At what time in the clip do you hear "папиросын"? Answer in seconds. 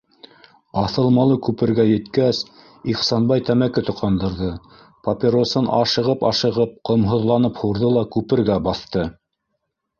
5.09-5.71